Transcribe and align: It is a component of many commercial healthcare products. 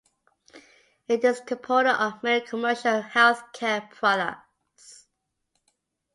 It 1.07 1.23
is 1.23 1.41
a 1.41 1.45
component 1.45 1.99
of 1.99 2.23
many 2.23 2.43
commercial 2.43 3.03
healthcare 3.03 3.87
products. 3.91 5.05